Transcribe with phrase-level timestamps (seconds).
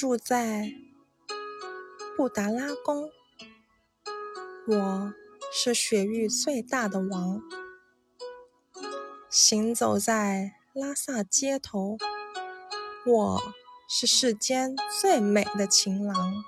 [0.00, 0.72] 住在
[2.16, 3.10] 布达拉宫。
[4.66, 5.14] 我
[5.52, 7.42] 是雪域最大的王。
[9.28, 11.98] 行走在拉萨街头
[13.04, 13.42] 我
[13.90, 16.44] 是世间最美的情郎。